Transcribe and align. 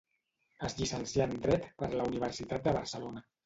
Es 0.67 0.75
llicencià 0.79 1.29
en 1.31 1.37
dret 1.45 1.69
per 1.85 1.93
la 1.95 2.11
Universitat 2.15 2.67
de 2.69 2.77
Barcelona. 2.83 3.27